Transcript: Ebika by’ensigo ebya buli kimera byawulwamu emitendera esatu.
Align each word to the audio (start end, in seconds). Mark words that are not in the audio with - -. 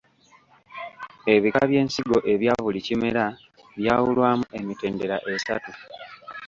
Ebika 1.33 1.61
by’ensigo 1.69 2.17
ebya 2.33 2.53
buli 2.63 2.79
kimera 2.87 3.25
byawulwamu 3.79 4.45
emitendera 4.59 5.15
esatu. 5.33 5.71